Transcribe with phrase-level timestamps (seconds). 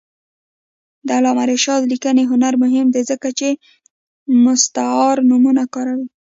[1.05, 3.49] د علامه رشاد لیکنی هنر مهم دی ځکه چې
[4.43, 6.07] مستعار نومونه کاروي.